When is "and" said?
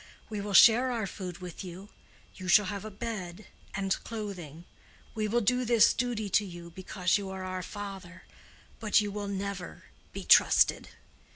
3.75-4.03